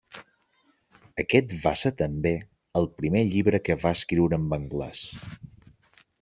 Aquest 1.23 1.53
va 1.65 1.73
ser 1.81 1.91
també 1.99 2.31
el 2.81 2.89
primer 3.03 3.23
llibre 3.35 3.61
que 3.69 3.79
va 3.87 3.93
escriure 4.01 4.43
en 4.43 4.53
anglès. 4.61 5.07